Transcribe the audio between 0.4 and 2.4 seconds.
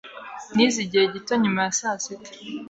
Nize igihe gito nyuma ya saa sita.